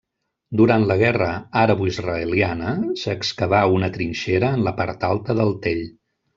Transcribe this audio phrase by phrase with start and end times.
[0.61, 1.27] Durant la guerra
[1.63, 5.89] araboisraeliana s'excavà una trinxera en la part alta del tell.